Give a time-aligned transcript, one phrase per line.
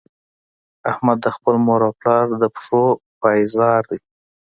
[0.91, 2.83] احمد د خپل مور او پلار د پښو
[3.21, 3.99] پایزار دی.